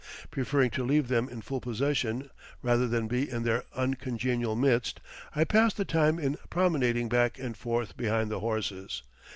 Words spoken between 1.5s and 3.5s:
possession rather than be in